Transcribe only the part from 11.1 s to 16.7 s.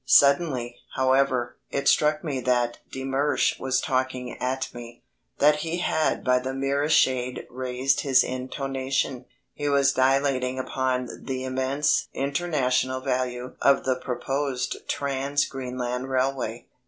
the immense international value of the proposed Trans Greenland Railway.